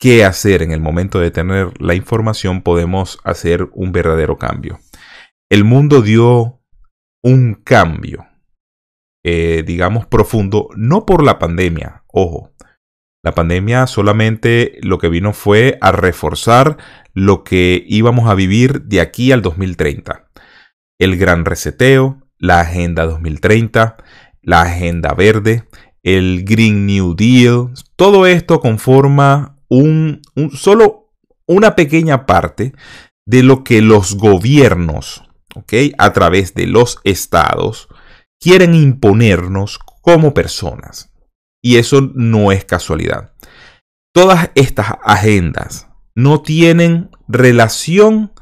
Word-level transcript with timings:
qué 0.00 0.24
hacer 0.24 0.62
en 0.62 0.72
el 0.72 0.80
momento 0.80 1.20
de 1.20 1.30
tener 1.30 1.80
la 1.80 1.94
información, 1.94 2.62
podemos 2.62 3.20
hacer 3.22 3.68
un 3.74 3.92
verdadero 3.92 4.38
cambio. 4.38 4.80
El 5.50 5.64
mundo 5.64 6.02
dio 6.02 6.60
un 7.22 7.54
cambio, 7.54 8.26
eh, 9.24 9.62
digamos, 9.64 10.06
profundo, 10.06 10.68
no 10.76 11.06
por 11.06 11.22
la 11.22 11.38
pandemia, 11.38 12.04
ojo. 12.18 12.52
La 13.22 13.34
pandemia 13.34 13.86
solamente 13.86 14.78
lo 14.82 14.98
que 14.98 15.08
vino 15.08 15.32
fue 15.32 15.78
a 15.80 15.92
reforzar 15.92 16.78
lo 17.14 17.42
que 17.42 17.84
íbamos 17.86 18.30
a 18.30 18.34
vivir 18.34 18.82
de 18.82 19.00
aquí 19.00 19.32
al 19.32 19.42
2030. 19.42 20.30
El 20.98 21.16
gran 21.16 21.44
reseteo, 21.44 22.22
la 22.38 22.60
Agenda 22.60 23.06
2030, 23.06 23.96
la 24.40 24.62
Agenda 24.62 25.14
Verde, 25.14 25.64
el 26.02 26.44
Green 26.44 26.86
New 26.86 27.14
Deal, 27.14 27.72
todo 27.96 28.26
esto 28.26 28.60
conforma 28.60 29.58
un, 29.68 30.22
solo 30.54 31.12
una 31.46 31.74
pequeña 31.74 32.24
parte 32.24 32.72
de 33.26 33.42
lo 33.42 33.64
que 33.64 33.82
los 33.82 34.14
gobiernos, 34.14 35.24
a 35.98 36.12
través 36.12 36.54
de 36.54 36.66
los 36.66 36.98
estados, 37.04 37.88
quieren 38.40 38.74
imponernos 38.74 39.78
como 40.02 40.32
personas. 40.34 41.12
Y 41.62 41.76
eso 41.76 42.10
no 42.14 42.52
es 42.52 42.64
casualidad. 42.64 43.32
Todas 44.12 44.50
estas 44.54 44.94
agendas 45.04 45.88
no 46.14 46.42
tienen 46.42 47.10
relación 47.28 48.32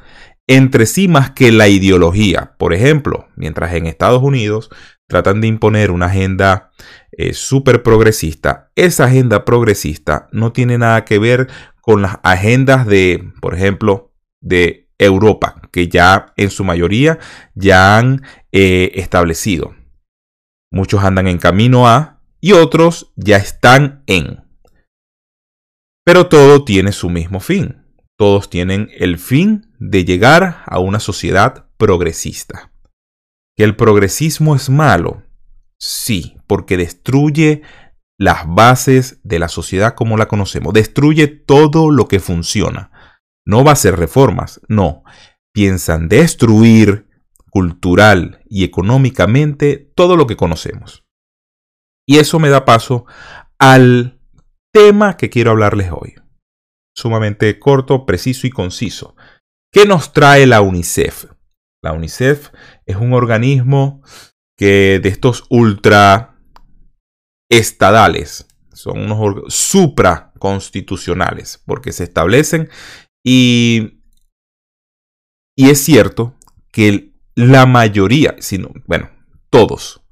entre 0.47 0.87
sí 0.87 1.09
más 1.09 1.33
que 1.33 1.53
la 1.53 1.69
ideología. 1.69 2.55
Por 2.59 2.73
ejemplo, 2.73 3.29
mientras 3.37 3.75
en 3.75 3.87
Estados 3.87 4.23
Unidos 4.23 4.71
tratan 5.09 5.41
de 5.41 5.49
imponer 5.49 5.91
una 5.91 6.07
agenda 6.07 6.71
eh, 7.13 7.33
súper 7.33 7.83
progresista, 7.83 8.71
esa 8.77 9.05
agenda 9.05 9.45
progresista 9.45 10.29
no 10.33 10.53
tiene 10.53 10.79
nada 10.79 11.05
que 11.05 11.19
ver 11.19 11.49
con 11.81 12.03
las 12.03 12.19
agendas 12.23 12.87
de, 12.87 13.33
por 13.41 13.55
ejemplo, 13.55 14.13
de 14.41 14.89
Europa, 14.99 15.61
que 15.73 15.89
ya 15.89 16.33
en 16.37 16.51
su 16.51 16.65
mayoría 16.65 17.19
ya 17.55 17.99
han 17.99 18.23
eh, 18.53 18.93
establecido. 18.95 19.75
Muchos 20.71 21.05
andan 21.05 21.29
en 21.29 21.39
camino 21.39 21.89
a 21.89 22.16
y 22.41 22.53
otros 22.53 23.13
ya 23.17 23.37
están 23.37 24.03
en. 24.07 24.45
Pero 26.05 26.29
todo 26.29 26.65
tiene 26.65 26.93
su 26.93 27.11
mismo 27.11 27.41
fin. 27.41 27.83
Todos 28.19 28.49
tienen 28.49 28.91
el 28.97 29.19
fin 29.19 29.75
de 29.79 30.05
llegar 30.05 30.63
a 30.67 30.79
una 30.79 31.01
sociedad 31.01 31.69
progresista. 31.77 32.73
¿Que 33.57 33.65
el 33.65 33.77
progresismo 33.77 34.55
es 34.55 34.71
malo? 34.71 35.23
Sí, 35.79 36.37
porque 36.47 36.77
destruye 36.77 37.63
las 38.19 38.47
bases 38.47 39.21
de 39.23 39.39
la 39.39 39.49
sociedad 39.49 39.95
como 39.95 40.17
la 40.17 40.29
conocemos. 40.29 40.73
Destruye 40.73 41.27
todo 41.27 41.91
lo 41.91 42.09
que 42.09 42.21
funciona. 42.21 42.91
No 43.45 43.65
va 43.65 43.73
a 43.73 43.77
ser 43.77 43.97
reformas, 43.97 44.61
no. 44.69 45.05
Piensan 45.53 46.09
destruir 46.09 47.09
cultural 47.51 48.43
y 48.49 48.65
económicamente 48.65 49.91
todo 49.95 50.17
lo 50.17 50.27
que 50.27 50.37
conocemos. 50.37 51.06
Y 52.07 52.19
eso 52.19 52.39
me 52.39 52.49
da 52.49 52.65
paso 52.65 53.07
al 53.59 54.21
tema 54.73 55.17
que 55.17 55.31
quiero 55.31 55.51
hablarles 55.51 55.91
hoy 55.91 56.15
sumamente 56.97 57.59
corto, 57.59 58.07
preciso 58.07 58.47
y 58.47 58.51
conciso. 58.51 59.17
¿Qué 59.71 59.85
nos 59.85 60.13
trae 60.13 60.47
la 60.47 60.63
UNICEF? 60.63 61.27
La 61.83 61.93
UNICEF 61.93 62.51
es 62.87 62.97
un 62.97 63.13
organismo 63.13 64.03
que 64.57 64.99
de 65.03 65.11
estos 65.11 65.45
ultra 65.51 66.39
estadales, 67.51 68.47
son 68.73 68.99
unos 68.99 69.55
supraconstitucionales, 69.55 71.63
porque 71.67 71.93
se 71.93 72.05
establecen 72.05 72.71
y, 73.25 74.01
y 75.55 75.71
es 75.71 75.85
cierto 75.85 76.35
que 76.73 77.13
la 77.35 77.67
mayoría, 77.67 78.37
sino, 78.39 78.71
bueno, 78.87 79.11
todos, 79.51 80.03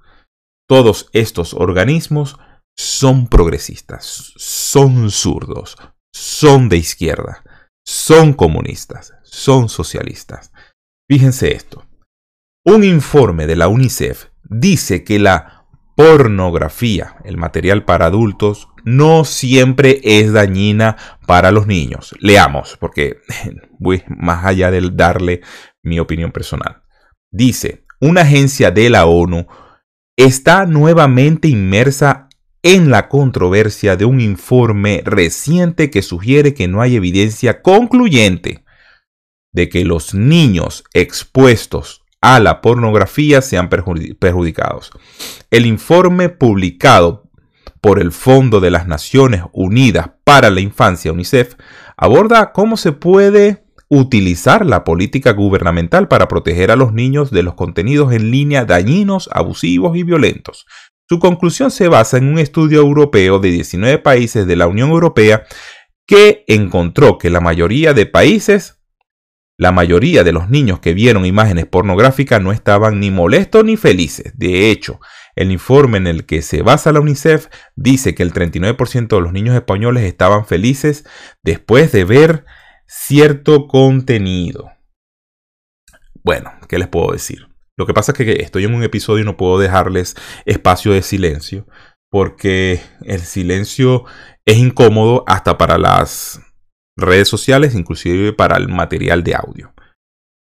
todos 0.67 1.09
estos 1.13 1.55
organismos 1.55 2.39
son 2.77 3.29
progresistas, 3.29 4.33
son 4.37 5.11
zurdos, 5.11 5.77
son 6.13 6.69
de 6.69 6.77
izquierda, 6.77 7.45
son 7.85 8.33
comunistas, 8.33 9.15
son 9.23 9.69
socialistas. 9.69 10.53
Fíjense 11.09 11.55
esto. 11.55 11.85
Un 12.65 12.83
informe 12.83 13.47
de 13.47 13.57
la 13.57 13.69
UNICEF 13.69 14.29
dice 14.43 15.05
que 15.05 15.19
la 15.19 15.67
pornografía, 15.97 17.17
el 17.25 17.37
material 17.37 17.85
para 17.85 18.07
adultos, 18.07 18.69
no 18.85 19.25
siempre 19.25 20.01
es 20.03 20.33
dañina 20.33 20.97
para 21.27 21.53
los 21.53 21.67
niños. 21.67 22.15
Leamos, 22.21 22.77
porque 22.79 23.19
voy 23.79 24.03
más 24.09 24.45
allá 24.45 24.71
de 24.71 24.91
darle 24.93 25.43
mi 25.83 26.01
opinión 26.01 26.33
personal. 26.33 26.83
Dice, 27.31 27.85
una 28.01 28.23
agencia 28.23 28.71
de 28.71 28.91
la 28.91 29.07
ONU 29.07 29.47
está 30.17 30.67
nuevamente 30.67 31.49
inmersa 31.49 32.29
en 32.63 32.91
la 32.91 33.09
controversia 33.09 33.97
de 33.97 34.05
un 34.05 34.21
informe 34.21 35.03
reciente 35.05 35.91
que 35.91 36.03
sugiere 36.03 36.55
que 36.55 36.69
no 36.69 36.81
hay 36.81 36.97
evidencia 36.97 37.61
concluyente 37.61 38.65
de 39.53 39.69
que 39.69 39.85
los 39.85 40.15
niños 40.15 40.85
expuestos 40.95 42.03
a 42.21 42.41
la 42.41 42.63
pornografía 42.63 43.43
sean 43.43 43.69
perjudicados. 43.69 44.91
El 45.51 45.67
informe 45.67 46.31
publicado 46.31 47.31
por 47.83 48.01
el 48.01 48.13
Fondo 48.13 48.61
de 48.61 48.71
las 48.71 48.87
Naciones 48.87 49.43
Unidas 49.53 50.13
para 50.25 50.49
la 50.49 50.61
Infancia, 50.61 51.13
UNICEF, 51.13 51.57
aborda 51.99 52.53
cómo 52.53 52.79
se 52.79 52.93
puede 52.93 53.64
utilizar 53.95 54.67
la 54.67 54.85
política 54.85 55.33
gubernamental 55.33 56.09
para 56.09 56.29
proteger 56.29 56.71
a 56.71 56.77
los 56.77 56.93
niños 56.93 57.31
de 57.31 57.43
los 57.43 57.55
contenidos 57.55 58.13
en 58.13 58.31
línea 58.31 58.65
dañinos, 58.65 59.29
abusivos 59.33 59.97
y 59.97 60.03
violentos, 60.03 60.67
su 61.09 61.19
conclusión 61.19 61.71
se 61.71 61.89
basa 61.89 62.17
en 62.17 62.29
un 62.29 62.39
estudio 62.39 62.81
europeo 62.81 63.39
de 63.39 63.51
19 63.51 63.99
países 63.99 64.47
de 64.47 64.57
la 64.57 64.67
Unión 64.67 64.91
Europea 64.91 65.45
que 66.07 66.45
encontró 66.49 67.19
que 67.19 67.29
la 67.31 67.41
mayoría 67.41 67.93
de 67.93 68.07
países 68.07 68.81
La 69.57 69.71
mayoría 69.71 70.25
de 70.25 70.33
los 70.33 70.51
niños 70.51 70.81
que 70.81 70.95
vieron 70.95 71.25
imágenes 71.25 71.67
pornográficas 71.67 72.43
no 72.43 72.51
estaban 72.51 72.99
ni 72.99 73.13
molestos 73.13 73.65
ni 73.65 73.77
felices. 73.77 74.33
De 74.37 74.73
hecho, 74.73 74.99
el 75.37 75.53
informe 75.53 75.99
en 75.99 76.09
el 76.09 76.27
que 76.27 76.43
se 76.43 76.63
basa 76.63 76.91
la 76.91 76.99
UNICEF 76.99 77.47
dice 77.77 78.17
que 78.17 78.25
el 78.25 78.33
39% 78.33 79.07
de 79.07 79.21
los 79.21 79.33
niños 79.33 79.55
españoles 79.55 80.03
estaban 80.05 80.45
felices 80.45 81.05
después 81.45 81.93
de 81.93 82.05
ver 82.05 82.45
cierto 82.97 83.67
contenido. 83.67 84.71
Bueno, 86.23 86.53
¿qué 86.69 86.79
les 86.79 86.89
puedo 86.89 87.13
decir? 87.13 87.49
Lo 87.77 87.87
que 87.87 87.93
pasa 87.93 88.13
es 88.13 88.19
que 88.19 88.33
estoy 88.41 88.65
en 88.65 88.75
un 88.75 88.83
episodio 88.83 89.23
y 89.23 89.27
no 89.27 89.37
puedo 89.37 89.59
dejarles 89.59 90.15
espacio 90.47 90.93
de 90.93 91.03
silencio, 91.03 91.67
porque 92.11 92.81
el 93.03 93.21
silencio 93.21 94.05
es 94.47 94.59
incómodo 94.59 95.25
hasta 95.27 95.59
para 95.59 95.77
las 95.77 96.41
redes 96.97 97.29
sociales, 97.29 97.75
inclusive 97.75 98.33
para 98.33 98.57
el 98.57 98.69
material 98.69 99.25
de 99.25 99.35
audio. 99.35 99.75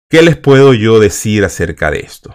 ¿Qué 0.10 0.22
les 0.22 0.38
puedo 0.38 0.74
yo 0.74 1.00
decir 1.00 1.44
acerca 1.44 1.92
de 1.92 2.00
esto? 2.00 2.34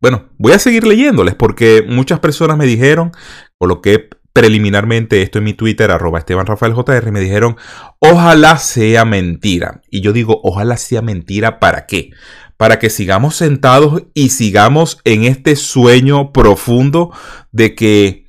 Bueno, 0.00 0.28
voy 0.38 0.52
a 0.52 0.58
seguir 0.58 0.86
leyéndoles 0.86 1.36
porque 1.36 1.84
muchas 1.88 2.18
personas 2.18 2.56
me 2.56 2.66
dijeron, 2.66 3.12
coloqué 3.58 4.10
preliminarmente 4.38 5.20
esto 5.20 5.38
en 5.38 5.44
mi 5.44 5.52
Twitter, 5.52 5.90
arroba 5.90 6.20
Esteban 6.20 6.46
Rafael 6.46 6.72
JR, 6.72 7.10
me 7.10 7.18
dijeron, 7.18 7.56
ojalá 7.98 8.56
sea 8.58 9.04
mentira. 9.04 9.82
Y 9.90 10.00
yo 10.00 10.12
digo, 10.12 10.40
ojalá 10.44 10.76
sea 10.76 11.02
mentira, 11.02 11.58
¿para 11.58 11.86
qué? 11.86 12.10
Para 12.56 12.78
que 12.78 12.88
sigamos 12.88 13.34
sentados 13.34 14.04
y 14.14 14.28
sigamos 14.28 15.00
en 15.02 15.24
este 15.24 15.56
sueño 15.56 16.30
profundo 16.30 17.12
de 17.50 17.74
que 17.74 18.26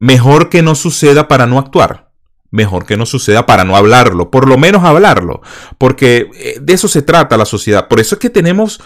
mejor 0.00 0.48
que 0.48 0.62
no 0.62 0.74
suceda 0.74 1.28
para 1.28 1.46
no 1.46 1.58
actuar 1.58 2.08
mejor 2.50 2.86
que 2.86 2.96
no 2.96 3.04
suceda 3.04 3.44
para 3.44 3.64
no 3.64 3.76
hablarlo, 3.76 4.30
por 4.30 4.48
lo 4.48 4.56
menos 4.56 4.82
hablarlo, 4.82 5.42
porque 5.76 6.30
eh, 6.34 6.56
de 6.58 6.72
eso 6.72 6.88
se 6.88 7.02
trata 7.02 7.36
la 7.36 7.44
sociedad. 7.44 7.88
Por 7.88 8.00
eso 8.00 8.14
es 8.14 8.20
que 8.20 8.30
tenemos 8.30 8.80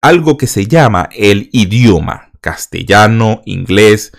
algo 0.00 0.36
que 0.36 0.46
se 0.46 0.68
llama 0.68 1.08
el 1.10 1.50
idioma, 1.52 2.30
castellano, 2.40 3.42
inglés. 3.44 4.12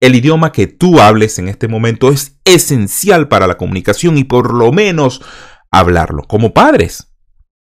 El 0.00 0.14
idioma 0.14 0.52
que 0.52 0.66
tú 0.66 1.00
hables 1.00 1.38
en 1.38 1.48
este 1.48 1.68
momento 1.68 2.10
es 2.10 2.38
esencial 2.44 3.28
para 3.28 3.46
la 3.46 3.56
comunicación 3.56 4.18
y 4.18 4.24
por 4.24 4.52
lo 4.52 4.72
menos 4.72 5.22
hablarlo 5.70 6.24
como 6.24 6.52
padres. 6.52 7.14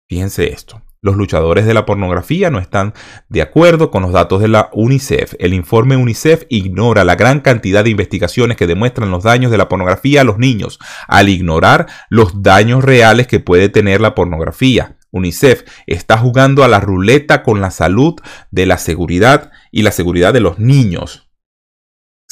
Fíjense 0.08 0.52
esto. 0.52 0.82
Los 1.04 1.16
luchadores 1.16 1.66
de 1.66 1.74
la 1.74 1.84
pornografía 1.84 2.48
no 2.48 2.60
están 2.60 2.94
de 3.28 3.42
acuerdo 3.42 3.90
con 3.90 4.04
los 4.04 4.12
datos 4.12 4.40
de 4.40 4.46
la 4.46 4.70
UNICEF. 4.72 5.34
El 5.40 5.52
informe 5.52 5.96
UNICEF 5.96 6.44
ignora 6.48 7.02
la 7.02 7.16
gran 7.16 7.40
cantidad 7.40 7.82
de 7.82 7.90
investigaciones 7.90 8.56
que 8.56 8.68
demuestran 8.68 9.10
los 9.10 9.24
daños 9.24 9.50
de 9.50 9.58
la 9.58 9.68
pornografía 9.68 10.20
a 10.20 10.24
los 10.24 10.38
niños, 10.38 10.78
al 11.08 11.28
ignorar 11.28 11.88
los 12.08 12.40
daños 12.42 12.84
reales 12.84 13.26
que 13.26 13.40
puede 13.40 13.68
tener 13.68 14.00
la 14.00 14.14
pornografía. 14.14 14.96
UNICEF 15.10 15.64
está 15.88 16.18
jugando 16.18 16.62
a 16.62 16.68
la 16.68 16.78
ruleta 16.78 17.42
con 17.42 17.60
la 17.60 17.72
salud 17.72 18.14
de 18.52 18.66
la 18.66 18.78
seguridad 18.78 19.50
y 19.72 19.82
la 19.82 19.90
seguridad 19.90 20.32
de 20.32 20.40
los 20.40 20.60
niños. 20.60 21.31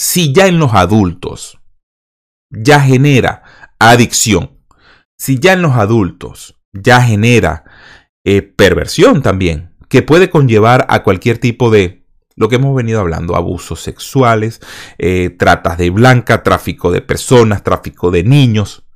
Si 0.02 0.32
ya 0.32 0.46
en 0.46 0.58
los 0.58 0.72
adultos 0.72 1.60
ya 2.48 2.80
genera 2.80 3.42
adicción, 3.78 4.58
si 5.18 5.38
ya 5.38 5.52
en 5.52 5.60
los 5.60 5.72
adultos 5.72 6.58
ya 6.72 7.02
genera 7.02 7.64
eh, 8.24 8.40
perversión 8.40 9.20
también, 9.20 9.76
que 9.90 10.00
puede 10.00 10.30
conllevar 10.30 10.86
a 10.88 11.02
cualquier 11.02 11.36
tipo 11.36 11.68
de, 11.70 12.06
lo 12.34 12.48
que 12.48 12.56
hemos 12.56 12.74
venido 12.74 12.98
hablando, 12.98 13.36
abusos 13.36 13.82
sexuales, 13.82 14.60
eh, 14.96 15.28
tratas 15.38 15.76
de 15.76 15.90
blanca, 15.90 16.42
tráfico 16.42 16.90
de 16.90 17.02
personas, 17.02 17.62
tráfico 17.62 18.10
de 18.10 18.24
niños. 18.24 18.86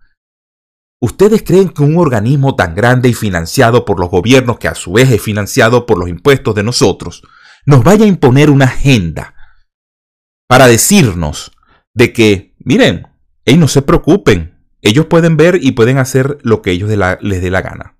¿Ustedes 1.03 1.43
creen 1.43 1.69
que 1.69 1.83
un 1.83 1.99
organismo 1.99 2.57
tan 2.57 2.75
grande 2.75 3.11
y 3.11 3.15
financiado 3.15 3.85
por 3.85 4.01
los 4.01 4.09
gobiernos, 4.09 4.59
que 4.59 4.69
a 4.69 4.75
su 4.75 4.95
vez 4.95 5.11
es 5.11 5.21
financiado 5.21 5.85
por 5.85 5.99
los 5.99 6.09
impuestos 6.09 6.55
de 6.55 6.63
nosotros, 6.63 7.23
nos 7.67 7.85
vaya 7.85 8.07
a 8.07 8.09
imponer 8.09 8.49
una 8.49 8.65
agenda 8.65 9.34
para 10.49 10.67
decirnos 10.67 11.53
de 11.95 12.13
que, 12.13 12.55
miren, 12.59 13.09
ellos 13.45 13.61
no 13.61 13.69
se 13.69 13.83
preocupen, 13.83 14.59
ellos 14.83 15.07
pueden 15.07 15.37
ver 15.37 15.59
y 15.63 15.73
pueden 15.73 15.99
hacer 15.99 16.39
lo 16.43 16.63
que 16.63 16.71
ellos 16.71 16.91
les 17.21 17.43
dé 17.43 17.51
la 17.51 17.63
gana 17.63 17.95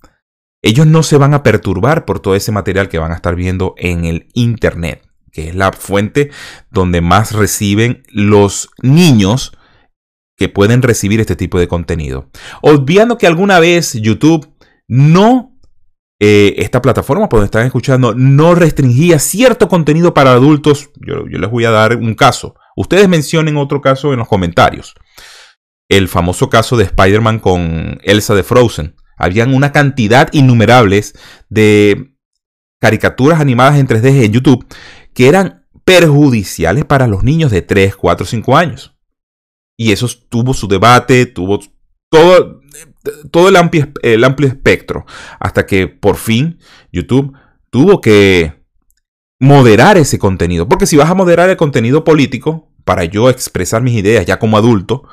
ellos 0.65 0.87
no 0.87 1.03
se 1.03 1.19
van 1.19 1.35
a 1.35 1.43
perturbar 1.43 2.07
por 2.07 2.21
todo 2.21 2.35
ese 2.35 2.51
material 2.51 2.89
que 2.89 2.99
van 2.99 3.13
a 3.13 3.17
estar 3.17 3.37
viendo 3.37 3.75
en 3.77 4.07
el 4.07 4.29
Internet, 4.33 5.07
que 5.31 5.51
es 5.51 5.55
la 5.55 5.73
fuente 5.73 6.31
donde 6.71 7.03
más 7.03 7.33
reciben 7.33 8.03
los 8.09 8.71
niños 8.83 9.53
que 10.39 10.49
pueden 10.49 10.81
recibir 10.81 11.21
este 11.21 11.37
tipo 11.37 11.61
de 11.61 11.69
contenido. 11.69 12.31
Olvidando 12.63 13.19
que 13.19 13.27
alguna 13.27 13.61
vez 13.61 13.93
YouTube 13.93 14.49
no, 14.89 15.54
eh, 16.21 16.55
esta 16.59 16.81
plataforma 16.81 17.29
por 17.29 17.41
donde 17.41 17.47
están 17.47 17.67
escuchando, 17.67 18.15
no 18.15 18.55
restringía 18.55 19.19
cierto 19.19 19.69
contenido 19.69 20.15
para 20.15 20.33
adultos. 20.33 20.91
Yo, 20.97 21.25
les 21.27 21.51
voy 21.51 21.65
a 21.65 21.71
dar 21.71 21.97
un 21.97 22.15
caso. 22.15 22.55
Ustedes 22.77 23.09
mencionen 23.09 23.57
otro 23.57 23.81
caso 23.81 24.13
en 24.13 24.21
los 24.21 24.29
comentarios. 24.29 24.95
El 25.89 26.09
famoso 26.09 26.49
caso 26.49 26.77
de 26.77 26.85
Spider-Man 26.85 27.41
con 27.41 27.99
Elsa 28.03 28.35
de 28.35 28.43
Frozen. 28.43 28.97
Habían 29.17 29.55
una 29.55 29.73
cantidad 29.73 30.29
innumerables 30.33 31.15
de 31.49 32.15
caricaturas 32.81 33.41
animadas 33.41 33.79
en 33.79 33.87
3D 33.87 34.25
en 34.25 34.33
YouTube 34.33 34.67
que 35.15 35.29
eran 35.29 35.67
perjudiciales 35.85 36.85
para 36.85 37.07
los 37.07 37.23
niños 37.23 37.51
de 37.51 37.63
3, 37.63 37.97
4, 37.97 38.27
5 38.27 38.57
años. 38.57 38.97
Y 39.77 39.93
eso 39.93 40.09
tuvo 40.29 40.55
su 40.55 40.69
debate, 40.69 41.27
tuvo 41.27 41.61
todo, 42.15 42.61
todo 43.31 43.49
el, 43.49 43.57
amplio, 43.57 43.89
el 44.03 44.23
amplio 44.25 44.49
espectro, 44.49 45.05
hasta 45.41 45.67
que 45.67 45.89
por 45.89 46.17
fin 46.17 46.59
YouTube 46.93 47.37
tuvo 47.71 48.01
que 48.01 48.65
moderar 49.41 49.97
ese 49.99 50.19
contenido. 50.19 50.69
Porque 50.69 50.87
si 50.87 50.97
vas 50.97 51.11
a 51.11 51.15
moderar 51.15 51.51
el 51.51 51.57
contenido 51.57 52.05
político, 52.05 52.71
para 52.85 53.05
yo 53.05 53.31
expresar 53.31 53.83
mis 53.83 53.95
ideas 53.95 54.27
ya 54.27 54.39
como 54.39 54.57
adulto, 54.57 55.09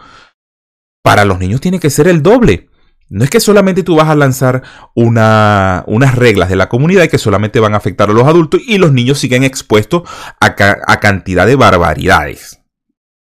para 1.04 1.26
los 1.26 1.40
niños 1.40 1.62
tiene 1.62 1.80
que 1.80 1.90
ser 1.90 2.08
el 2.08 2.22
doble. 2.22 2.70
No 3.10 3.24
es 3.24 3.30
que 3.30 3.40
solamente 3.40 3.84
tú 3.84 3.96
vas 3.96 4.08
a 4.08 4.16
lanzar 4.16 4.64
unas 4.96 6.16
reglas 6.16 6.50
de 6.50 6.56
la 6.56 6.70
comunidad 6.70 7.10
que 7.10 7.18
solamente 7.18 7.60
van 7.60 7.74
a 7.74 7.78
afectar 7.78 8.10
a 8.10 8.14
los 8.14 8.28
adultos 8.28 8.62
y 8.66 8.78
los 8.78 8.94
niños 8.94 9.20
siguen 9.20 9.44
expuestos 9.44 10.04
a, 10.40 10.56
a 10.88 11.00
cantidad 11.00 11.46
de 11.46 11.56
barbaridades. 11.56 12.61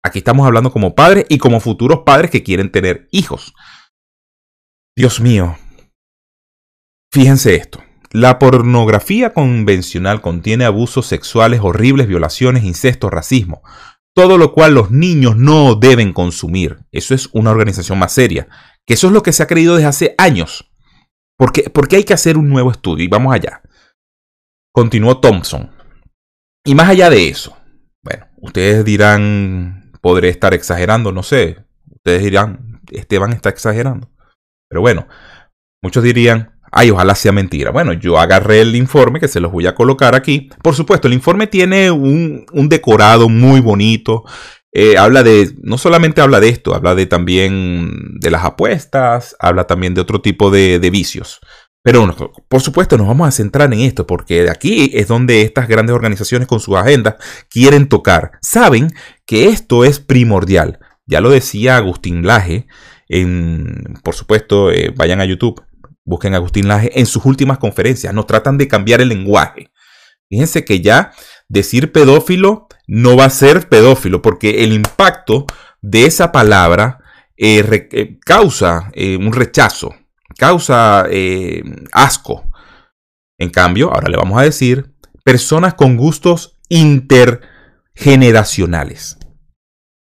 Aquí 0.04 0.18
estamos 0.18 0.46
hablando 0.46 0.72
como 0.72 0.94
padres 0.94 1.26
y 1.28 1.38
como 1.38 1.60
futuros 1.60 2.00
padres 2.04 2.30
que 2.30 2.42
quieren 2.42 2.70
tener 2.70 3.08
hijos. 3.10 3.54
Dios 4.96 5.20
mío. 5.20 5.58
Fíjense 7.12 7.54
esto. 7.54 7.82
La 8.10 8.38
pornografía 8.38 9.34
convencional 9.34 10.20
contiene 10.20 10.64
abusos 10.64 11.06
sexuales 11.06 11.60
horribles, 11.62 12.06
violaciones, 12.06 12.64
incestos, 12.64 13.10
racismo. 13.10 13.62
Todo 14.14 14.38
lo 14.38 14.52
cual 14.52 14.74
los 14.74 14.90
niños 14.90 15.36
no 15.36 15.74
deben 15.74 16.12
consumir. 16.12 16.78
Eso 16.90 17.14
es 17.14 17.28
una 17.32 17.50
organización 17.50 17.98
más 17.98 18.12
seria 18.12 18.48
que 18.88 18.94
eso 18.94 19.08
es 19.08 19.12
lo 19.12 19.22
que 19.22 19.34
se 19.34 19.42
ha 19.42 19.46
creído 19.46 19.76
desde 19.76 19.86
hace 19.86 20.14
años. 20.16 20.72
Porque, 21.36 21.68
porque 21.68 21.96
hay 21.96 22.04
que 22.04 22.14
hacer 22.14 22.38
un 22.38 22.48
nuevo 22.48 22.70
estudio 22.70 23.04
y 23.04 23.08
vamos 23.08 23.34
allá. 23.34 23.60
Continuó 24.72 25.20
Thompson. 25.20 25.70
Y 26.64 26.74
más 26.74 26.88
allá 26.88 27.10
de 27.10 27.28
eso, 27.28 27.54
bueno, 28.02 28.26
ustedes 28.38 28.86
dirán, 28.86 29.77
podré 30.08 30.30
estar 30.30 30.54
exagerando, 30.54 31.12
no 31.12 31.22
sé. 31.22 31.58
Ustedes 31.96 32.22
dirán, 32.22 32.80
Esteban 32.90 33.34
está 33.34 33.50
exagerando. 33.50 34.10
Pero 34.66 34.80
bueno, 34.80 35.06
muchos 35.82 36.02
dirían, 36.02 36.58
ay, 36.72 36.90
ojalá 36.90 37.14
sea 37.14 37.30
mentira. 37.30 37.72
Bueno, 37.72 37.92
yo 37.92 38.18
agarré 38.18 38.62
el 38.62 38.74
informe 38.74 39.20
que 39.20 39.28
se 39.28 39.38
los 39.38 39.52
voy 39.52 39.66
a 39.66 39.74
colocar 39.74 40.14
aquí. 40.14 40.48
Por 40.62 40.74
supuesto, 40.74 41.08
el 41.08 41.12
informe 41.12 41.46
tiene 41.46 41.90
un, 41.90 42.46
un 42.54 42.68
decorado 42.70 43.28
muy 43.28 43.60
bonito. 43.60 44.24
Eh, 44.72 44.96
habla 44.96 45.22
de, 45.22 45.50
no 45.62 45.76
solamente 45.76 46.22
habla 46.22 46.40
de 46.40 46.48
esto, 46.48 46.74
habla 46.74 46.94
de 46.94 47.04
también 47.04 48.18
de 48.18 48.30
las 48.30 48.44
apuestas, 48.44 49.36
habla 49.38 49.66
también 49.66 49.92
de 49.92 50.00
otro 50.00 50.22
tipo 50.22 50.50
de, 50.50 50.78
vicios. 50.90 51.40
Pero 51.82 52.14
por 52.48 52.60
supuesto 52.60 52.98
nos 52.98 53.06
vamos 53.06 53.28
a 53.28 53.30
centrar 53.32 53.72
en 53.72 53.80
esto 53.80 54.06
porque 54.06 54.42
de 54.42 54.50
aquí 54.50 54.90
es 54.94 55.08
donde 55.08 55.42
estas 55.42 55.68
grandes 55.68 55.94
organizaciones 55.94 56.48
con 56.48 56.60
sus 56.60 56.76
agendas 56.76 57.14
quieren 57.48 57.88
tocar. 57.88 58.32
Saben 58.42 58.92
que 59.24 59.48
esto 59.48 59.84
es 59.84 60.00
primordial. 60.00 60.80
Ya 61.06 61.20
lo 61.20 61.30
decía 61.30 61.76
Agustín 61.76 62.26
Laje, 62.26 62.66
en, 63.08 63.94
por 64.02 64.14
supuesto, 64.14 64.70
eh, 64.70 64.92
vayan 64.94 65.20
a 65.20 65.24
YouTube, 65.24 65.62
busquen 66.04 66.34
a 66.34 66.36
Agustín 66.36 66.68
Laje 66.68 66.98
en 66.98 67.06
sus 67.06 67.24
últimas 67.24 67.58
conferencias. 67.58 68.12
Nos 68.12 68.26
tratan 68.26 68.58
de 68.58 68.68
cambiar 68.68 69.00
el 69.00 69.08
lenguaje. 69.08 69.70
Fíjense 70.28 70.64
que 70.64 70.82
ya 70.82 71.12
decir 71.48 71.92
pedófilo 71.92 72.68
no 72.86 73.16
va 73.16 73.24
a 73.24 73.30
ser 73.30 73.68
pedófilo, 73.70 74.20
porque 74.20 74.64
el 74.64 74.74
impacto 74.74 75.46
de 75.80 76.04
esa 76.04 76.32
palabra 76.32 76.98
eh, 77.38 77.88
eh, 77.92 78.18
causa 78.24 78.90
un 78.94 79.32
rechazo, 79.32 79.94
causa 80.38 81.06
asco. 81.92 82.44
En 83.38 83.50
cambio, 83.50 83.92
ahora 83.92 84.08
le 84.08 84.16
vamos 84.16 84.40
a 84.40 84.44
decir 84.44 84.94
personas 85.24 85.74
con 85.74 85.98
gustos 85.98 86.58
intergeneracionales. 86.68 89.18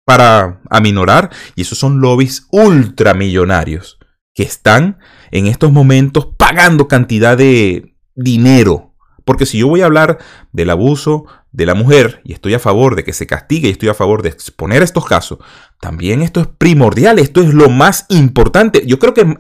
Para 0.05 0.61
aminorar, 0.71 1.31
y 1.55 1.63
esos 1.63 1.79
son 1.79 2.01
lobbies 2.01 2.49
ultramillonarios 2.51 3.99
que 4.35 4.43
están 4.43 4.99
en 5.31 5.47
estos 5.47 5.73
momentos 5.73 6.29
pagando 6.37 6.87
cantidad 6.87 7.35
de 7.37 7.97
dinero. 8.15 8.95
Porque 9.25 9.47
si 9.47 9.59
yo 9.59 9.67
voy 9.67 9.81
a 9.81 9.87
hablar 9.87 10.19
del 10.53 10.71
abuso 10.71 11.25
de 11.51 11.67
la 11.67 11.75
mujer 11.75 12.21
y 12.23 12.35
estoy 12.35 12.55
a 12.55 12.61
favor 12.61 12.95
de 12.95 13.03
que 13.03 13.13
se 13.13 13.27
castigue 13.27 13.67
y 13.69 13.73
estoy 13.73 13.89
a 13.89 13.95
favor 13.95 14.23
de 14.23 14.29
exponer 14.29 14.83
estos 14.83 15.07
casos, 15.07 15.41
también 15.81 16.23
esto 16.23 16.41
es 16.41 16.47
primordial, 16.47 17.19
esto 17.19 17.41
es 17.41 17.53
lo 17.53 17.69
más 17.69 18.07
importante. 18.09 18.87
Yo 18.87 19.01
creo 19.01 19.13
que 19.15 19.37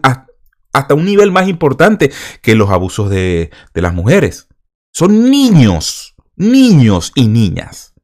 hasta 0.76 0.95
un 0.95 1.04
nivel 1.04 1.33
más 1.33 1.49
importante 1.49 2.12
que 2.42 2.54
los 2.54 2.71
abusos 2.71 3.11
de, 3.11 3.50
de 3.75 3.83
las 3.83 3.95
mujeres. 3.95 4.49
Son 4.92 5.30
niños, 5.30 6.14
niños 6.37 7.12
y 7.14 7.28
niñas. 7.28 7.95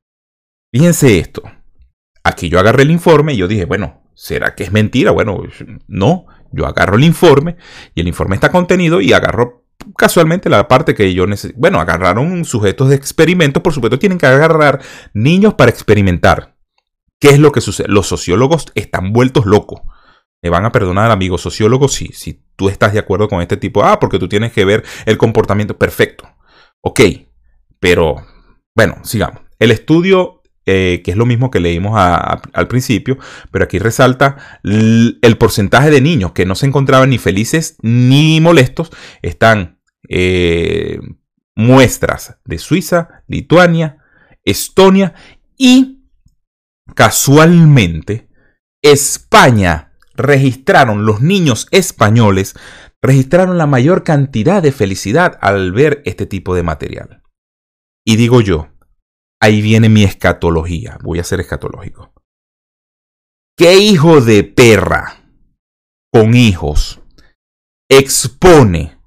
Fíjense 0.73 1.19
esto. 1.19 1.43
Aquí 2.25 2.49
yo 2.49 2.59
agarré 2.59 2.85
el 2.85 2.91
informe 2.91 3.35
y 3.35 3.37
yo 3.37 3.49
dije, 3.49 3.65
bueno, 3.65 4.03
¿será 4.15 4.55
que 4.55 4.65
es 4.65 4.73
mentira? 4.73 5.11
Bueno, 5.11 5.43
no. 5.87 6.27
Yo 6.53 6.67
agarro 6.67 6.97
el 6.97 7.05
informe 7.05 7.57
y 7.95 8.03
el 8.03 8.09
informe 8.09 8.35
está 8.35 8.51
contenido 8.51 9.01
y 9.01 9.13
agarro 9.13 9.65
casualmente 9.97 10.51
la 10.51 10.69
parte 10.69 10.95
que 10.95 11.13
yo 11.15 11.27
necesito. 11.27 11.59
Bueno, 11.59 11.81
agarraron 11.81 12.45
sujetos 12.45 12.91
de 12.91 12.95
experimento, 12.95 13.63
por 13.63 13.73
supuesto, 13.73 13.99
tienen 13.99 14.19
que 14.19 14.27
agarrar 14.27 14.81
niños 15.15 15.55
para 15.55 15.71
experimentar. 15.71 16.57
¿Qué 17.19 17.31
es 17.31 17.39
lo 17.39 17.53
que 17.53 17.61
sucede? 17.61 17.89
Los 17.89 18.07
sociólogos 18.07 18.67
están 18.75 19.13
vueltos 19.13 19.47
locos. 19.47 19.81
Me 20.43 20.51
van 20.51 20.65
a 20.65 20.73
perdonar, 20.73 21.11
amigos 21.11 21.41
sociólogos, 21.41 21.93
si, 21.93 22.09
si 22.09 22.43
tú 22.57 22.69
estás 22.69 22.93
de 22.93 22.99
acuerdo 22.99 23.29
con 23.29 23.41
este 23.41 23.57
tipo. 23.57 23.85
Ah, 23.85 24.01
porque 24.01 24.19
tú 24.19 24.29
tienes 24.29 24.53
que 24.53 24.65
ver 24.65 24.85
el 25.07 25.17
comportamiento. 25.17 25.79
Perfecto. 25.79 26.29
Ok. 26.81 27.01
Pero, 27.79 28.17
bueno, 28.75 28.97
sigamos. 29.05 29.43
El 29.59 29.71
estudio 29.71 30.43
eh, 30.65 31.03
que 31.05 31.11
es 31.11 31.17
lo 31.17 31.27
mismo 31.27 31.51
que 31.51 31.59
leímos 31.59 31.95
al 31.97 32.69
principio, 32.69 33.19
pero 33.51 33.65
aquí 33.65 33.81
resalta 33.81 34.61
el 34.63 35.37
porcentaje 35.37 35.91
de 35.91 36.01
niños 36.01 36.31
que 36.33 36.47
no 36.47 36.55
se 36.55 36.67
encontraban 36.67 37.11
ni 37.11 37.19
felices 37.19 37.77
ni 37.83 38.41
molestos. 38.41 38.93
Están 39.23 39.81
eh, 40.09 41.01
muestras 41.57 42.39
de 42.45 42.59
Suiza, 42.59 43.25
Lituania, 43.27 43.99
Estonia 44.45 45.15
y 45.59 46.05
casualmente 46.95 48.29
España 48.83 49.92
registraron 50.15 51.07
los 51.07 51.21
niños 51.21 51.69
españoles 51.71 52.55
registraron 53.03 53.59
la 53.59 53.67
mayor 53.67 54.05
cantidad 54.05 54.63
de 54.63 54.73
felicidad 54.73 55.39
al 55.41 55.73
ver 55.73 56.03
este 56.05 56.25
tipo 56.25 56.55
de 56.55 56.63
material. 56.63 57.23
Y 58.07 58.17
digo 58.17 58.41
yo, 58.41 58.69
ahí 59.41 59.61
viene 59.61 59.89
mi 59.89 60.05
escatología. 60.05 60.99
Voy 61.03 61.19
a 61.19 61.25
ser 61.25 61.41
escatológico. 61.41 62.13
¿Qué 63.57 63.79
hijo 63.79 64.21
de 64.21 64.45
perra 64.45 65.21
con 66.13 66.35
hijos 66.35 67.01
expone 67.91 68.99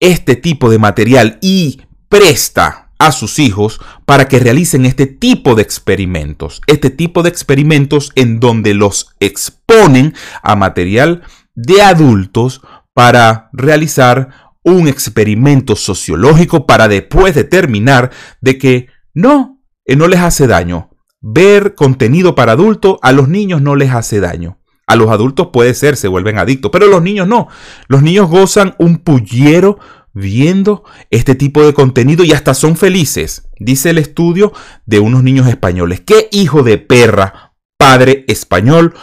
este 0.00 0.36
tipo 0.36 0.70
de 0.70 0.78
material 0.78 1.38
y 1.42 1.82
presta 2.08 2.89
a 3.00 3.10
sus 3.10 3.40
hijos 3.40 3.80
para 4.04 4.28
que 4.28 4.38
realicen 4.38 4.86
este 4.86 5.06
tipo 5.06 5.56
de 5.56 5.62
experimentos? 5.62 6.60
Este 6.68 6.90
tipo 6.90 7.24
de 7.24 7.30
experimentos 7.30 8.12
en 8.14 8.38
donde 8.38 8.74
los 8.74 9.16
exponen 9.18 10.14
a 10.42 10.54
material 10.54 11.22
de 11.54 11.82
adultos 11.82 12.60
para 12.94 13.48
realizar 13.52 14.28
un 14.62 14.86
experimento 14.86 15.74
sociológico 15.74 16.66
para 16.66 16.86
después 16.86 17.34
determinar 17.34 18.10
de 18.40 18.58
que 18.58 18.88
no, 19.14 19.60
eh, 19.86 19.96
no 19.96 20.06
les 20.06 20.20
hace 20.20 20.46
daño. 20.46 20.90
Ver 21.22 21.74
contenido 21.74 22.34
para 22.34 22.52
adultos 22.52 22.98
a 23.02 23.12
los 23.12 23.28
niños 23.28 23.62
no 23.62 23.76
les 23.76 23.90
hace 23.90 24.20
daño. 24.20 24.58
A 24.86 24.96
los 24.96 25.10
adultos 25.10 25.50
puede 25.52 25.74
ser, 25.74 25.96
se 25.96 26.08
vuelven 26.08 26.38
adictos, 26.38 26.70
pero 26.72 26.88
los 26.88 27.00
niños 27.00 27.28
no. 27.28 27.46
Los 27.86 28.02
niños 28.02 28.28
gozan 28.28 28.74
un 28.78 28.98
pullero 28.98 29.78
viendo 30.20 30.84
este 31.10 31.34
tipo 31.34 31.64
de 31.64 31.74
contenido 31.74 32.24
y 32.24 32.32
hasta 32.32 32.54
son 32.54 32.76
felices, 32.76 33.48
dice 33.58 33.90
el 33.90 33.98
estudio 33.98 34.52
de 34.86 35.00
unos 35.00 35.22
niños 35.22 35.48
españoles. 35.48 36.00
¿Qué 36.00 36.28
hijo 36.30 36.62
de 36.62 36.78
perra, 36.78 37.54
padre 37.76 38.24
español, 38.28 38.94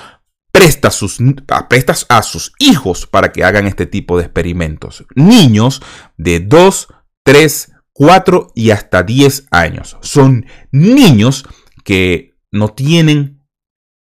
presta, 0.52 0.88
a 0.88 2.22
sus 2.22 2.54
hijos 2.60 3.08
para 3.08 3.32
que 3.32 3.44
hagan 3.44 3.68
este 3.68 3.86
tipo 3.86 4.18
de 4.18 4.24
experimentos? 4.24 5.06
Niños 5.16 5.82
de 6.16 6.40
2, 6.40 6.88
3, 7.24 7.72
4 7.92 8.52
y 8.56 8.70
hasta 8.70 9.04
10 9.04 9.48
años. 9.52 9.98
Son 10.02 10.46
niños 10.72 11.46
que 11.84 12.38
no 12.52 12.70
tienen 12.70 13.38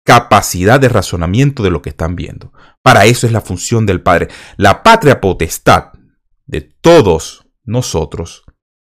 capacidad 0.05 0.79
de 0.79 0.89
razonamiento 0.89 1.65
de 1.65 1.71
lo 1.71 1.83
que 1.83 1.91
están 1.91 2.15
viendo. 2.15 2.53
Para 2.83 3.07
eso 3.07 3.27
es 3.27 3.33
la 3.33 3.41
función 3.41 3.87
del 3.87 4.03
Padre. 4.03 4.29
La 4.57 4.85
patria 4.85 5.21
potestad 5.21 5.96
de 6.47 6.61
todos 6.61 7.47
nosotros, 7.65 8.45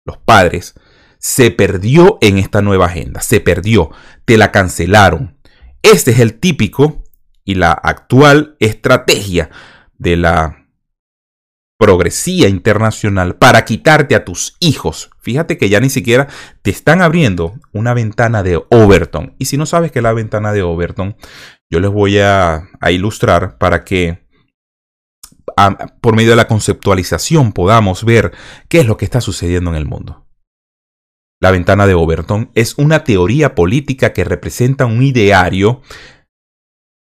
los 0.05 0.19
padres, 0.19 0.75
se 1.19 1.51
perdió 1.51 2.19
en 2.21 2.39
esta 2.39 2.63
nueva 2.63 2.87
agenda. 2.87 3.21
Se 3.21 3.41
perdió. 3.41 3.91
Te 4.25 4.37
la 4.37 4.53
cancelaron. 4.53 5.39
Este 5.83 6.13
es 6.13 6.21
el 6.21 6.39
típico 6.39 7.05
y 7.45 7.55
la 7.55 7.73
actual 7.73 8.57
estrategia 8.61 9.51
de 9.99 10.17
la 10.17 10.67
progresía 11.79 12.49
internacional 12.49 13.37
para 13.37 13.65
quitarte 13.65 14.15
a 14.15 14.25
tus 14.25 14.57
hijos. 14.61 15.11
Fíjate 15.21 15.59
que 15.59 15.69
ya 15.69 15.81
ni 15.81 15.91
siquiera 15.91 16.29
te 16.63 16.71
están 16.71 17.03
abriendo 17.03 17.55
una 17.73 17.93
ventana 17.95 18.43
de 18.43 18.63
Overton. 18.71 19.35
Y 19.39 19.47
si 19.47 19.57
no 19.57 19.67
sabes 19.67 19.93
qué 19.93 19.99
es 19.99 20.03
la 20.03 20.13
ventana 20.13 20.53
de 20.53 20.63
Overton, 20.63 21.17
yo 21.71 21.81
les 21.81 21.91
voy 21.91 22.19
a, 22.19 22.69
ilustrar 22.89 23.59
para 23.59 23.85
que 23.85 24.26
por 26.01 26.17
medio 26.17 26.31
de 26.31 26.37
la 26.37 26.49
conceptualización 26.49 27.53
podamos 27.53 28.05
ver 28.05 28.33
qué 28.69 28.81
es 28.81 28.87
lo 28.87 28.97
que 28.97 29.05
está 29.05 29.21
sucediendo 29.21 29.71
en 29.71 29.77
el 29.77 29.87
mundo. 29.87 30.27
La 31.41 31.51
ventana 31.51 31.87
de 31.87 31.95
Overton 31.95 32.51
es 32.55 32.79
una 32.79 33.05
teoría 33.05 33.55
política 33.55 34.13
que 34.13 34.25
representa 34.25 34.87
un 34.87 35.03
ideario 35.03 35.83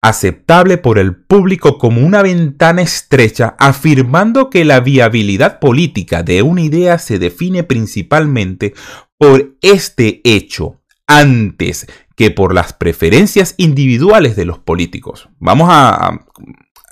aceptable 0.01 0.77
por 0.77 0.99
el 0.99 1.15
público 1.15 1.77
como 1.77 2.05
una 2.05 2.21
ventana 2.21 2.81
estrecha, 2.81 3.55
afirmando 3.57 4.49
que 4.49 4.65
la 4.65 4.81
viabilidad 4.81 5.59
política 5.59 6.23
de 6.23 6.41
una 6.41 6.61
idea 6.61 6.99
se 6.99 7.19
define 7.19 7.63
principalmente 7.63 8.73
por 9.17 9.55
este 9.61 10.21
hecho, 10.25 10.81
antes 11.07 11.87
que 12.15 12.31
por 12.31 12.53
las 12.53 12.73
preferencias 12.73 13.55
individuales 13.57 14.35
de 14.35 14.45
los 14.45 14.59
políticos. 14.59 15.29
Vamos 15.39 15.69
a, 15.71 16.19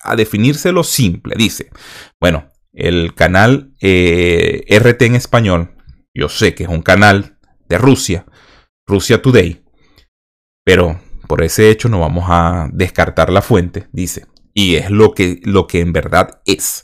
a 0.03 0.15
definírselo 0.15 0.83
simple, 0.83 1.35
dice. 1.37 1.69
Bueno, 2.19 2.49
el 2.73 3.13
canal 3.13 3.73
eh, 3.81 4.63
RT 4.69 5.01
en 5.03 5.15
español, 5.15 5.75
yo 6.13 6.29
sé 6.29 6.55
que 6.55 6.63
es 6.63 6.69
un 6.69 6.81
canal 6.81 7.37
de 7.67 7.77
Rusia, 7.77 8.25
Rusia 8.85 9.21
Today, 9.21 9.63
pero 10.65 10.99
por 11.27 11.43
ese 11.43 11.69
hecho 11.69 11.89
no 11.89 11.99
vamos 11.99 12.25
a 12.27 12.69
descartar 12.73 13.31
la 13.31 13.41
fuente, 13.41 13.87
dice, 13.91 14.25
y 14.53 14.75
es 14.75 14.89
lo 14.89 15.13
que, 15.13 15.39
lo 15.43 15.67
que 15.67 15.79
en 15.79 15.93
verdad 15.93 16.41
es. 16.45 16.83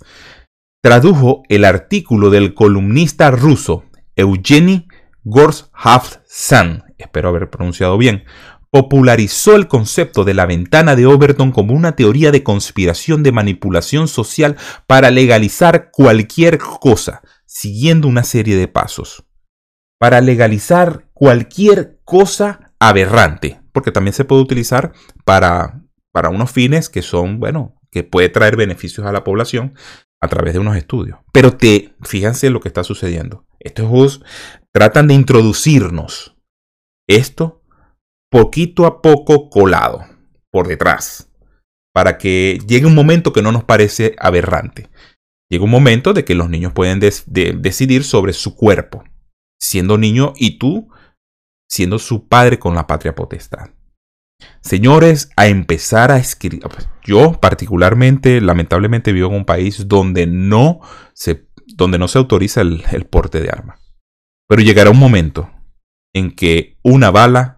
Tradujo 0.82 1.44
el 1.50 1.66
artículo 1.66 2.30
del 2.30 2.54
columnista 2.54 3.32
ruso 3.32 3.84
Eugeni 4.16 4.88
Gorshavtsan, 5.24 6.86
espero 6.98 7.30
haber 7.30 7.50
pronunciado 7.50 7.98
bien, 7.98 8.24
popularizó 8.72 9.56
el 9.56 9.68
concepto 9.68 10.24
de 10.24 10.34
la 10.34 10.46
ventana 10.46 10.96
de 10.96 11.06
Overton 11.06 11.52
como 11.52 11.74
una 11.74 11.96
teoría 11.96 12.32
de 12.32 12.44
conspiración 12.44 13.24
de 13.24 13.32
manipulación 13.32 14.08
social 14.08 14.58
para 14.88 15.12
legalizar 15.12 15.90
cualquier 15.92 16.58
cosa, 16.58 17.22
siguiendo 17.46 18.08
una 18.08 18.24
serie 18.24 18.56
de 18.56 18.68
pasos. 18.68 19.26
Para 20.00 20.22
legalizar 20.22 21.10
cualquier 21.14 22.00
cosa 22.04 22.74
aberrante 22.80 23.62
porque 23.78 23.92
también 23.92 24.14
se 24.16 24.26
puede 24.26 24.42
utilizar 24.42 24.92
para, 25.24 25.84
para 26.12 26.30
unos 26.30 26.50
fines 26.50 26.90
que 26.90 27.04
son, 27.04 27.40
bueno, 27.40 27.76
que 27.92 28.04
puede 28.04 28.28
traer 28.28 28.56
beneficios 28.56 29.06
a 29.06 29.12
la 29.12 29.24
población 29.24 29.76
a 30.20 30.28
través 30.30 30.54
de 30.54 30.60
unos 30.60 30.76
estudios. 30.76 31.20
Pero 31.32 31.56
te, 31.56 31.94
fíjense 32.02 32.50
lo 32.50 32.60
que 32.60 32.70
está 32.70 32.84
sucediendo. 32.84 33.46
Estos 33.60 34.24
tratan 34.72 35.06
de 35.06 35.14
introducirnos 35.14 36.36
esto 37.08 37.57
poquito 38.30 38.86
a 38.86 39.02
poco 39.02 39.50
colado 39.50 40.06
por 40.52 40.68
detrás 40.68 41.30
para 41.94 42.18
que 42.18 42.60
llegue 42.68 42.86
un 42.86 42.94
momento 42.94 43.34
que 43.34 43.42
no 43.42 43.52
nos 43.52 43.64
parece 43.64 44.16
aberrante. 44.20 44.88
Llega 45.50 45.64
un 45.64 45.72
momento 45.72 46.14
de 46.14 46.26
que 46.26 46.36
los 46.36 46.50
niños 46.50 46.74
pueden 46.74 47.00
decidir 47.00 48.04
sobre 48.04 48.34
su 48.34 48.56
cuerpo, 48.56 49.04
siendo 49.60 49.98
niño 49.98 50.34
y 50.36 50.60
tú 50.60 50.90
siendo 51.70 52.00
su 52.00 52.28
padre 52.28 52.60
con 52.60 52.76
la 52.76 52.86
patria 52.86 53.16
potestad. 53.16 53.72
Señores, 54.62 55.32
a 55.36 55.48
empezar 55.48 56.12
a 56.12 56.18
escribir. 56.18 56.62
Yo 57.04 57.34
particularmente, 57.34 58.42
lamentablemente, 58.42 59.12
vivo 59.12 59.30
en 59.30 59.36
un 59.36 59.46
país 59.46 59.88
donde 59.88 60.28
no 60.28 60.82
se, 61.14 61.48
donde 61.66 61.98
no 61.98 62.08
se 62.08 62.20
autoriza 62.20 62.62
el 62.62 63.08
porte 63.10 63.42
de 63.42 63.50
armas. 63.50 63.80
Pero 64.48 64.62
llegará 64.62 64.92
un 64.92 65.00
momento 65.00 65.50
en 66.14 66.32
que 66.32 66.78
una 66.84 67.10
bala 67.10 67.57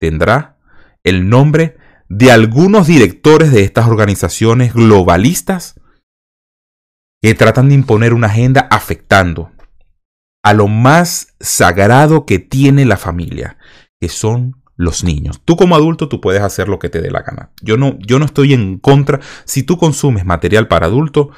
tendrá 0.00 0.58
el 1.04 1.28
nombre 1.28 1.76
de 2.08 2.30
algunos 2.30 2.86
directores 2.86 3.52
de 3.52 3.62
estas 3.62 3.88
organizaciones 3.88 4.74
globalistas 4.74 5.80
que 7.22 7.34
tratan 7.34 7.68
de 7.68 7.74
imponer 7.74 8.14
una 8.14 8.28
agenda 8.28 8.68
afectando 8.70 9.50
a 10.44 10.54
lo 10.54 10.68
más 10.68 11.34
sagrado 11.40 12.24
que 12.24 12.38
tiene 12.38 12.84
la 12.84 12.96
familia, 12.96 13.58
que 14.00 14.08
son 14.08 14.62
los 14.76 15.02
niños. 15.02 15.40
Tú 15.44 15.56
como 15.56 15.74
adulto 15.74 16.08
tú 16.08 16.20
puedes 16.20 16.42
hacer 16.42 16.68
lo 16.68 16.78
que 16.78 16.88
te 16.88 17.00
dé 17.00 17.10
la 17.10 17.22
gana. 17.22 17.50
Yo 17.62 17.76
no, 17.76 17.98
yo 17.98 18.18
no 18.18 18.26
estoy 18.26 18.52
en 18.52 18.78
contra. 18.78 19.20
Si 19.44 19.62
tú 19.62 19.78
consumes 19.78 20.24
material 20.24 20.68
para 20.68 20.86
adulto, 20.86 21.30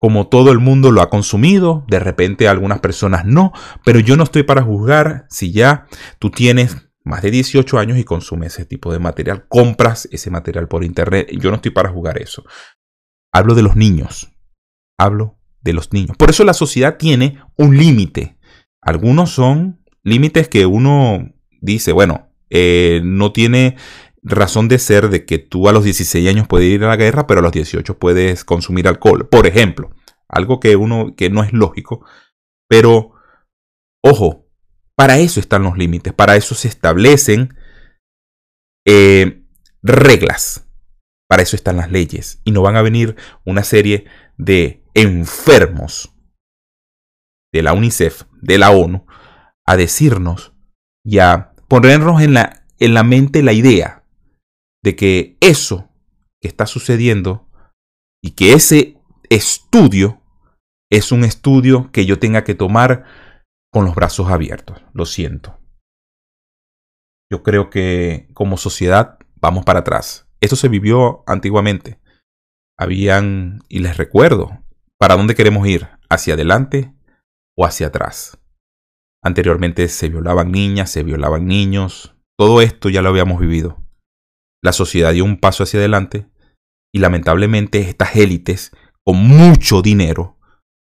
como 0.00 0.28
todo 0.28 0.50
el 0.50 0.58
mundo 0.58 0.90
lo 0.90 1.02
ha 1.02 1.10
consumido, 1.10 1.84
de 1.88 2.00
repente 2.00 2.48
algunas 2.48 2.80
personas 2.80 3.24
no, 3.24 3.52
pero 3.84 4.00
yo 4.00 4.16
no 4.16 4.24
estoy 4.24 4.42
para 4.42 4.62
juzgar 4.62 5.26
si 5.28 5.52
ya 5.52 5.86
tú 6.18 6.30
tienes 6.30 6.89
más 7.10 7.22
de 7.22 7.30
18 7.30 7.78
años 7.78 7.98
y 7.98 8.04
consumes 8.04 8.54
ese 8.54 8.64
tipo 8.64 8.92
de 8.92 8.98
material, 8.98 9.46
compras 9.48 10.08
ese 10.12 10.30
material 10.30 10.68
por 10.68 10.84
internet, 10.84 11.28
yo 11.32 11.50
no 11.50 11.56
estoy 11.56 11.72
para 11.72 11.90
jugar 11.90 12.18
eso. 12.18 12.44
Hablo 13.32 13.54
de 13.54 13.62
los 13.62 13.76
niños, 13.76 14.32
hablo 14.98 15.38
de 15.60 15.72
los 15.72 15.92
niños. 15.92 16.16
Por 16.16 16.30
eso 16.30 16.44
la 16.44 16.54
sociedad 16.54 16.96
tiene 16.96 17.42
un 17.56 17.76
límite. 17.76 18.38
Algunos 18.80 19.30
son 19.30 19.84
límites 20.02 20.48
que 20.48 20.66
uno 20.66 21.34
dice, 21.60 21.92
bueno, 21.92 22.30
eh, 22.48 23.00
no 23.04 23.32
tiene 23.32 23.76
razón 24.22 24.68
de 24.68 24.78
ser 24.78 25.08
de 25.08 25.24
que 25.24 25.38
tú 25.38 25.68
a 25.68 25.72
los 25.72 25.84
16 25.84 26.28
años 26.28 26.46
puedes 26.46 26.68
ir 26.68 26.84
a 26.84 26.88
la 26.88 26.96
guerra, 26.96 27.26
pero 27.26 27.40
a 27.40 27.42
los 27.42 27.52
18 27.52 27.98
puedes 27.98 28.44
consumir 28.44 28.86
alcohol. 28.86 29.28
Por 29.28 29.46
ejemplo, 29.46 29.90
algo 30.28 30.60
que 30.60 30.76
uno 30.76 31.14
que 31.16 31.28
no 31.28 31.42
es 31.42 31.52
lógico, 31.52 32.04
pero 32.68 33.12
ojo, 34.02 34.46
para 35.00 35.16
eso 35.16 35.40
están 35.40 35.62
los 35.62 35.78
límites, 35.78 36.12
para 36.12 36.36
eso 36.36 36.54
se 36.54 36.68
establecen 36.68 37.56
eh, 38.86 39.46
reglas, 39.82 40.68
para 41.26 41.42
eso 41.42 41.56
están 41.56 41.78
las 41.78 41.90
leyes. 41.90 42.42
Y 42.44 42.50
no 42.50 42.60
van 42.60 42.76
a 42.76 42.82
venir 42.82 43.16
una 43.46 43.64
serie 43.64 44.04
de 44.36 44.84
enfermos 44.92 46.14
de 47.50 47.62
la 47.62 47.72
UNICEF, 47.72 48.24
de 48.42 48.58
la 48.58 48.72
ONU, 48.72 49.06
a 49.66 49.78
decirnos 49.78 50.52
y 51.02 51.20
a 51.20 51.54
ponernos 51.66 52.20
en 52.20 52.34
la, 52.34 52.66
en 52.78 52.92
la 52.92 53.02
mente 53.02 53.42
la 53.42 53.54
idea 53.54 54.04
de 54.84 54.96
que 54.96 55.38
eso 55.40 55.88
que 56.42 56.48
está 56.48 56.66
sucediendo 56.66 57.48
y 58.22 58.32
que 58.32 58.52
ese 58.52 58.98
estudio 59.30 60.20
es 60.92 61.10
un 61.10 61.24
estudio 61.24 61.90
que 61.90 62.04
yo 62.04 62.18
tenga 62.18 62.44
que 62.44 62.54
tomar 62.54 63.29
con 63.72 63.84
los 63.84 63.94
brazos 63.94 64.28
abiertos. 64.30 64.82
Lo 64.92 65.06
siento. 65.06 65.58
Yo 67.30 67.42
creo 67.42 67.70
que 67.70 68.28
como 68.34 68.56
sociedad 68.56 69.18
vamos 69.36 69.64
para 69.64 69.80
atrás. 69.80 70.28
Esto 70.40 70.56
se 70.56 70.68
vivió 70.68 71.22
antiguamente. 71.26 72.00
Habían, 72.78 73.60
y 73.68 73.80
les 73.80 73.96
recuerdo, 73.96 74.64
¿para 74.98 75.16
dónde 75.16 75.34
queremos 75.34 75.66
ir? 75.66 75.88
¿Hacia 76.08 76.34
adelante 76.34 76.92
o 77.56 77.64
hacia 77.64 77.88
atrás? 77.88 78.38
Anteriormente 79.22 79.86
se 79.88 80.08
violaban 80.08 80.50
niñas, 80.50 80.90
se 80.90 81.02
violaban 81.02 81.46
niños. 81.46 82.16
Todo 82.36 82.62
esto 82.62 82.88
ya 82.88 83.02
lo 83.02 83.10
habíamos 83.10 83.38
vivido 83.38 83.80
la 84.62 84.72
sociedad 84.72 85.12
dio 85.12 85.24
un 85.24 85.38
paso 85.38 85.62
hacia 85.62 85.80
adelante 85.80 86.26
y 86.92 86.98
lamentablemente 86.98 87.80
estas 87.80 88.16
élites 88.16 88.72
con 89.04 89.16
mucho 89.16 89.82
dinero 89.82 90.38